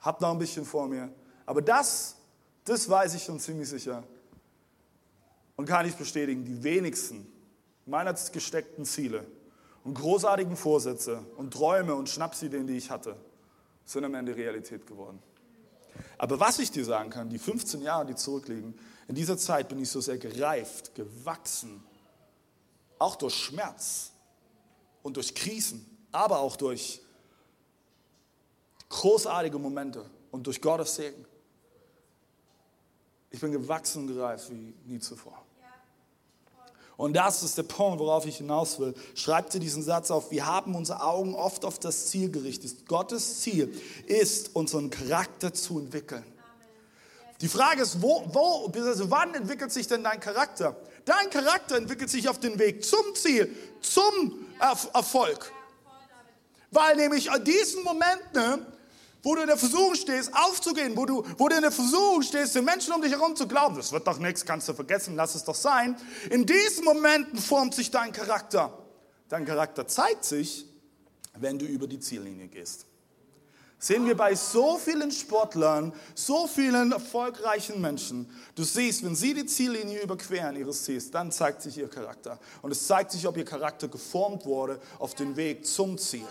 [0.00, 1.12] habe noch ein bisschen vor mir.
[1.44, 2.16] Aber das,
[2.64, 4.02] das weiß ich schon ziemlich sicher.
[5.56, 7.26] Und kann ich bestätigen, die wenigsten
[7.86, 9.24] meiner gesteckten Ziele
[9.84, 13.16] und großartigen Vorsätze und Träume und Schnapsideen, die ich hatte,
[13.84, 15.22] sind am Ende Realität geworden.
[16.18, 19.80] Aber was ich dir sagen kann, die 15 Jahre, die zurückliegen, in dieser Zeit bin
[19.80, 21.82] ich so sehr gereift, gewachsen,
[22.98, 24.12] auch durch Schmerz,
[25.06, 27.00] und durch Krisen, aber auch durch
[28.88, 31.24] großartige Momente und durch Gottes Segen.
[33.30, 35.40] Ich bin gewachsen und gereift wie nie zuvor.
[36.96, 38.94] Und das ist der Punkt, worauf ich hinaus will.
[39.14, 40.30] Schreibt dir diesen Satz auf.
[40.30, 42.86] Wir haben unsere Augen oft auf das Ziel gerichtet.
[42.88, 46.24] Gottes Ziel ist, unseren Charakter zu entwickeln.
[47.42, 50.74] Die Frage ist, wo, wo, also wann entwickelt sich denn dein Charakter?
[51.04, 55.52] Dein Charakter entwickelt sich auf den Weg zum Ziel, zum Erfolg.
[56.70, 58.66] Weil nämlich an diesen Momenten
[59.26, 62.54] wo du in der Versuchung stehst, aufzugehen, wo du, wo du in der Versuchung stehst,
[62.54, 65.34] den Menschen um dich herum zu glauben, das wird doch nichts, kannst du vergessen, lass
[65.34, 65.96] es doch sein.
[66.30, 68.86] In diesen Momenten formt sich dein Charakter.
[69.28, 70.64] Dein Charakter zeigt sich,
[71.34, 72.86] wenn du über die Ziellinie gehst.
[73.78, 78.28] Sehen wir bei so vielen Sportlern, so vielen erfolgreichen Menschen.
[78.54, 82.38] Du siehst, wenn sie die Ziellinie überqueren ihres Ziels, dann zeigt sich ihr Charakter.
[82.62, 86.26] Und es zeigt sich, ob ihr Charakter geformt wurde auf den Weg zum Ziel.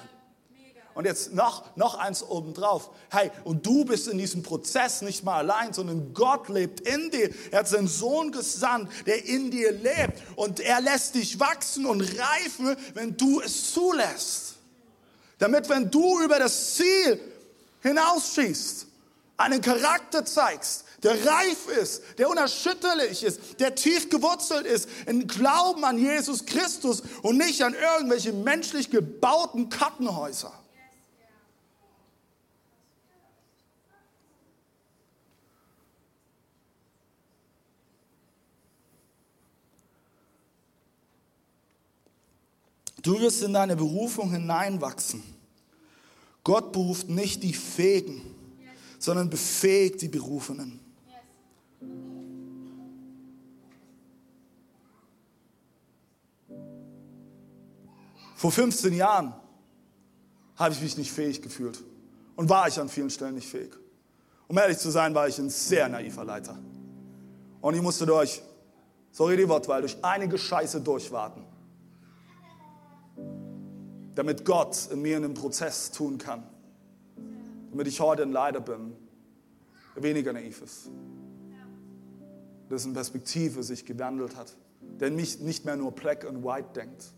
[0.95, 2.89] Und jetzt noch, noch eins obendrauf.
[3.11, 7.29] Hey, und du bist in diesem Prozess nicht mal allein, sondern Gott lebt in dir.
[7.51, 10.23] Er hat seinen Sohn gesandt, der in dir lebt.
[10.37, 14.55] Und er lässt dich wachsen und reifen, wenn du es zulässt.
[15.37, 17.19] Damit, wenn du über das Ziel
[17.85, 18.87] hinausschießt,
[19.37, 25.83] einen Charakter zeigst, der reif ist, der unerschütterlich ist, der tief gewurzelt ist in Glauben
[25.83, 30.51] an Jesus Christus und nicht an irgendwelche menschlich gebauten Kartenhäuser.
[43.03, 45.34] Du wirst in deine Berufung hineinwachsen.
[46.45, 48.21] Gott beruft nicht die Fähigen,
[48.99, 50.79] sondern befähigt die Berufenen.
[58.35, 59.33] Vor 15 Jahren
[60.55, 61.83] habe ich mich nicht fähig gefühlt
[62.35, 63.71] und war ich an vielen Stellen nicht fähig.
[64.47, 66.59] Um ehrlich zu sein, war ich ein sehr naiver Leiter.
[67.59, 68.43] Und ich musste durch,
[69.11, 71.43] sorry die Wortwahl, durch einige Scheiße durchwarten
[74.15, 76.43] damit Gott in mir einen Prozess tun kann.
[77.71, 78.95] Damit ich heute ein Leiter bin,
[79.95, 80.89] der weniger naiv ist.
[82.69, 84.55] Dessen Perspektive sich gewandelt hat.
[84.99, 87.11] Der mich nicht mehr nur black and white denkt.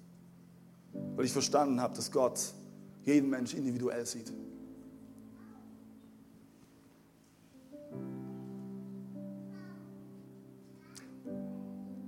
[1.15, 2.39] Weil ich verstanden habe, dass Gott
[3.03, 4.33] jeden Mensch individuell sieht.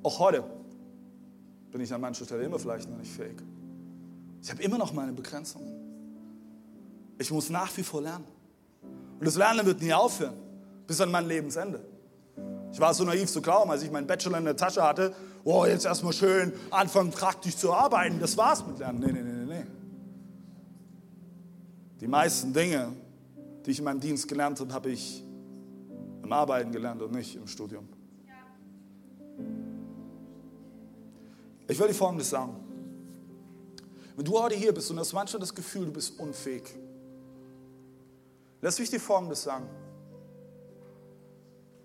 [0.01, 0.43] Auch heute
[1.71, 3.37] bin ich an mancher Stelle immer vielleicht noch nicht fähig.
[4.41, 5.73] Ich habe immer noch meine Begrenzungen.
[7.17, 8.25] Ich muss nach wie vor lernen.
[9.19, 10.35] Und das Lernen wird nie aufhören,
[10.87, 11.83] bis an mein Lebensende.
[12.71, 15.65] Ich war so naiv zu glauben, als ich meinen Bachelor in der Tasche hatte, oh,
[15.65, 18.19] jetzt erstmal schön anfangen praktisch zu arbeiten.
[18.19, 18.99] Das war's mit Lernen.
[18.99, 19.65] Nee, nee, nee, nee.
[21.99, 22.93] Die meisten Dinge,
[23.65, 25.25] die ich in meinem Dienst gelernt habe, habe ich
[26.23, 27.89] im Arbeiten gelernt und nicht im Studium.
[31.67, 32.55] Ich will dir Folgendes sagen.
[34.19, 36.63] Wenn du heute hier bist und hast manchmal das Gefühl, du bist unfähig,
[38.59, 39.65] lass mich dir Folgendes sagen.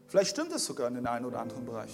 [0.08, 1.92] Vielleicht stimmt es sogar in den einen oder anderen Bereich.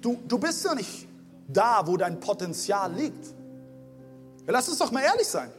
[0.00, 1.06] Du, du bist ja nicht
[1.46, 3.32] da, wo dein Potenzial liegt.
[4.48, 5.52] Lass uns doch mal ehrlich sein.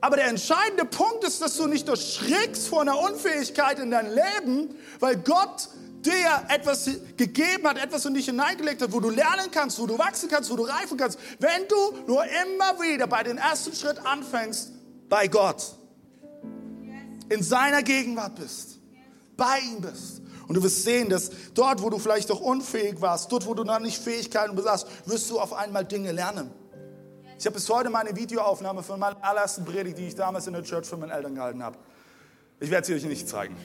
[0.00, 4.74] Aber der entscheidende Punkt ist, dass du nicht erschrickst vor einer Unfähigkeit in deinem Leben,
[4.98, 5.68] weil Gott
[6.04, 9.98] dir etwas gegeben hat, etwas in dich hineingelegt hat, wo du lernen kannst, wo du
[9.98, 14.04] wachsen kannst, wo du reifen kannst, wenn du nur immer wieder bei den ersten Schritt
[14.04, 14.72] anfängst,
[15.08, 15.74] bei Gott,
[17.28, 18.78] in seiner Gegenwart bist,
[19.36, 20.22] bei ihm bist.
[20.46, 23.64] Und du wirst sehen, dass dort, wo du vielleicht auch unfähig warst, dort, wo du
[23.64, 26.50] noch nicht Fähigkeiten besaßt, wirst du auf einmal Dinge lernen.
[27.38, 30.62] Ich habe bis heute meine Videoaufnahme von meiner allerersten Predigt, die ich damals in der
[30.62, 31.78] Church für meine Eltern gehalten habe.
[32.60, 33.56] Ich werde sie euch nicht zeigen.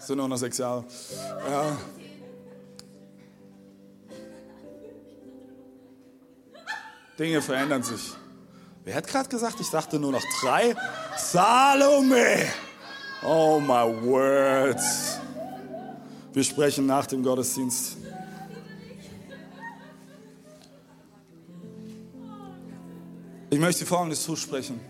[0.00, 0.84] Sind nur noch sechs Jahre.
[1.48, 1.76] Ja.
[7.18, 8.14] Dinge verändern sich.
[8.84, 10.74] Wer hat gerade gesagt, ich dachte nur noch drei?
[11.16, 12.46] Salome!
[13.22, 15.18] Oh my words.
[16.32, 17.98] Wir sprechen nach dem Gottesdienst.
[23.50, 24.80] Ich möchte Folgendes zusprechen.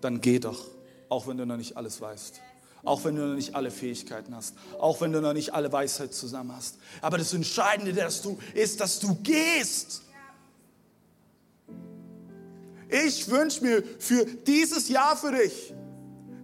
[0.00, 0.64] Dann geh doch,
[1.08, 2.40] auch wenn du noch nicht alles weißt.
[2.86, 4.54] Auch wenn du noch nicht alle Fähigkeiten hast.
[4.78, 6.76] Auch wenn du noch nicht alle Weisheit zusammen hast.
[7.02, 10.02] Aber das Entscheidende dass du, ist, dass du gehst.
[12.88, 15.74] Ich wünsche mir für dieses Jahr für dich,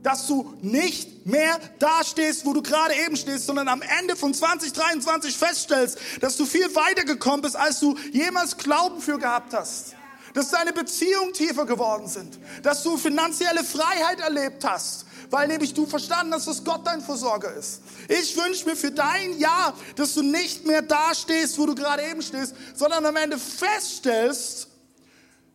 [0.02, 4.34] dass du nicht mehr da stehst, wo du gerade eben stehst, sondern am Ende von
[4.34, 9.94] 2023 feststellst, dass du viel weiter gekommen bist, als du jemals Glauben für gehabt hast.
[10.34, 12.40] Dass deine Beziehungen tiefer geworden sind.
[12.64, 17.54] Dass du finanzielle Freiheit erlebt hast weil nämlich du verstanden hast, dass Gott dein Versorger
[17.54, 17.80] ist.
[18.06, 22.02] Ich wünsche mir für dein Jahr, dass du nicht mehr da stehst, wo du gerade
[22.02, 24.68] eben stehst, sondern am Ende feststellst,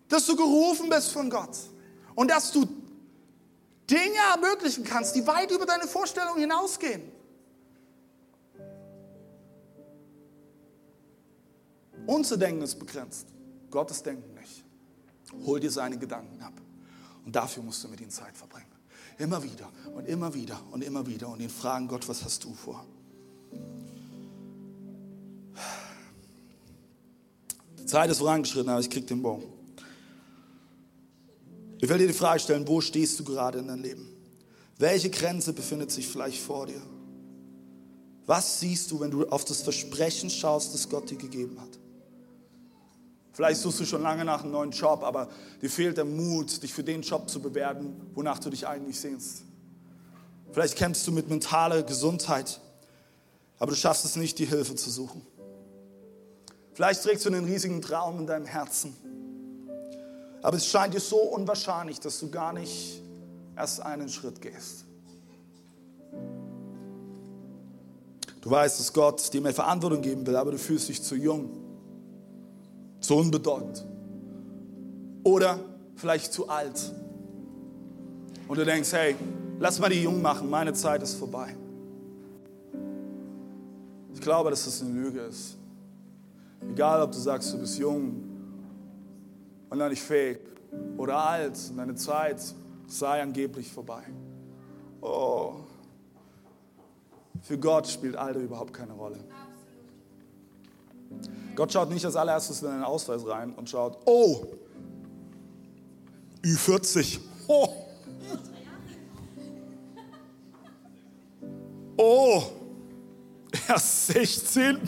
[0.09, 1.55] dass du gerufen bist von Gott
[2.15, 2.67] und dass du
[3.87, 7.03] Dinge ermöglichen kannst, die weit über deine Vorstellung hinausgehen.
[12.07, 13.27] Unser Denken ist begrenzt,
[13.69, 14.65] Gottes Denken nicht.
[15.45, 16.53] Hol dir seine Gedanken ab.
[17.25, 18.66] Und dafür musst du mit ihm Zeit verbringen.
[19.17, 22.53] Immer wieder und immer wieder und immer wieder und ihn fragen, Gott, was hast du
[22.53, 22.85] vor?
[27.79, 29.45] Die Zeit ist vorangeschritten, aber ich krieg den Bogen.
[31.79, 34.09] Ich will dir die Frage stellen, wo stehst du gerade in deinem Leben?
[34.77, 36.81] Welche Grenze befindet sich vielleicht vor dir?
[38.25, 41.79] Was siehst du, wenn du auf das Versprechen schaust, das Gott dir gegeben hat?
[43.37, 45.29] Vielleicht suchst du schon lange nach einem neuen Job, aber
[45.61, 49.43] dir fehlt der Mut, dich für den Job zu bewerben, wonach du dich eigentlich sehnst.
[50.51, 52.59] Vielleicht kämpfst du mit mentaler Gesundheit,
[53.59, 55.21] aber du schaffst es nicht, die Hilfe zu suchen.
[56.73, 58.95] Vielleicht trägst du einen riesigen Traum in deinem Herzen,
[60.41, 63.03] aber es scheint dir so unwahrscheinlich, dass du gar nicht
[63.55, 64.83] erst einen Schritt gehst.
[68.41, 71.66] Du weißt, dass Gott dir mehr Verantwortung geben will, aber du fühlst dich zu jung,
[72.99, 73.85] zu unbedeutend
[75.23, 75.59] oder
[75.95, 76.93] vielleicht zu alt.
[78.47, 79.15] Und du denkst, hey,
[79.59, 81.55] lass mal die Jungen machen, meine Zeit ist vorbei.
[84.13, 85.57] Ich glaube, dass das eine Lüge ist.
[86.69, 88.23] Egal, ob du sagst, du bist jung
[89.69, 90.39] und noch nicht fähig
[90.97, 92.41] oder alt und deine Zeit
[92.87, 94.03] sei angeblich vorbei.
[95.01, 95.53] Oh,
[97.41, 99.19] für Gott spielt Alter überhaupt keine Rolle.
[101.57, 104.45] Gott schaut nicht als allererstes in deinen Ausweis rein und schaut, oh,
[106.43, 107.19] Ü40.
[107.47, 107.67] Oh.
[111.97, 112.43] Oh,
[113.67, 114.79] erst 16.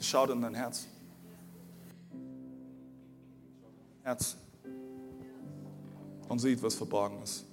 [0.00, 0.86] Schaut in dein Herz.
[4.04, 4.36] Herz.
[6.28, 7.44] Und sieht, was verborgen ist.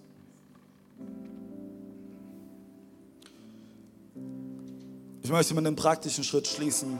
[5.32, 7.00] Ich möchte mit einem praktischen Schritt schließen,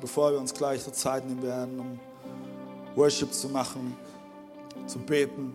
[0.00, 2.00] bevor wir uns gleich zur Zeit nehmen werden, um
[2.96, 3.94] Worship zu machen,
[4.86, 5.54] zu beten.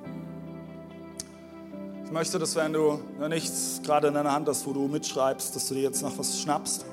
[2.05, 5.55] Ich möchte, dass wenn du noch nichts gerade in deiner Hand hast, wo du mitschreibst,
[5.55, 6.86] dass du dir jetzt noch was schnappst.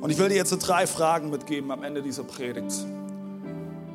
[0.00, 2.84] Und ich will dir jetzt drei Fragen mitgeben am Ende dieser Predigt.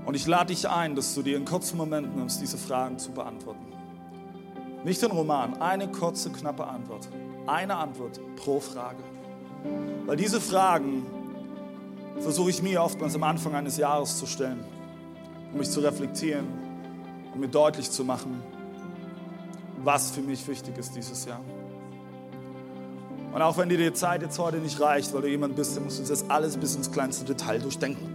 [0.06, 3.12] Und ich lade dich ein, dass du dir einen kurzen Moment nimmst, diese Fragen zu
[3.12, 3.66] beantworten.
[4.86, 7.10] Nicht den Roman, eine kurze, knappe Antwort.
[7.48, 9.02] Eine Antwort pro Frage.
[10.06, 11.06] Weil diese Fragen
[12.20, 14.64] versuche ich mir oftmals am Anfang eines Jahres zu stellen,
[15.54, 16.46] um mich zu reflektieren,
[17.34, 18.42] um mir deutlich zu machen,
[19.84, 21.40] was für mich wichtig ist dieses Jahr.
[23.34, 25.84] Und auch wenn dir die Zeit jetzt heute nicht reicht, weil du jemand bist, der
[25.84, 28.14] muss das alles bis ins kleinste Detail durchdenken.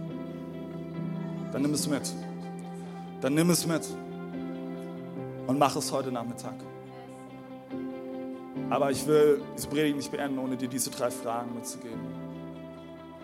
[1.51, 2.13] Dann nimm es mit.
[3.21, 3.87] Dann nimm es mit.
[5.47, 6.55] Und mach es heute Nachmittag.
[8.69, 12.01] Aber ich will diese Predigt nicht beenden, ohne dir diese drei Fragen mitzugeben,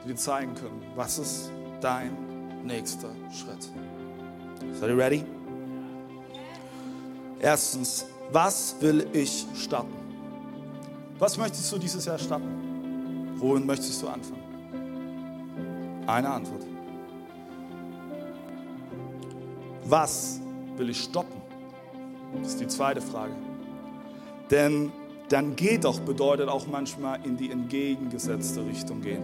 [0.04, 3.70] die dir zeigen können, was ist dein nächster Schritt.
[4.74, 5.24] Seid ihr ready?
[7.40, 9.94] Erstens, was will ich starten?
[11.18, 13.34] Was möchtest du dieses Jahr starten?
[13.38, 14.44] Wohin möchtest du anfangen?
[16.06, 16.64] Eine Antwort.
[19.86, 20.40] Was
[20.78, 21.42] will ich stoppen?
[22.42, 23.34] Das ist die zweite Frage.
[24.52, 24.92] Denn
[25.30, 29.24] dann geht doch bedeutet auch manchmal in die entgegengesetzte Richtung gehen.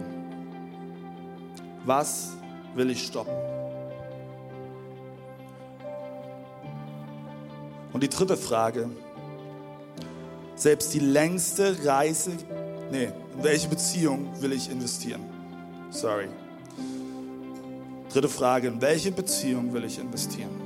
[1.84, 2.32] Was
[2.74, 3.34] will ich stoppen?
[7.92, 8.88] Und die dritte Frage,
[10.54, 12.32] selbst die längste Reise,
[12.90, 15.22] nee, in welche Beziehung will ich investieren?
[15.90, 16.28] Sorry.
[18.12, 20.65] Dritte Frage, in welche Beziehung will ich investieren?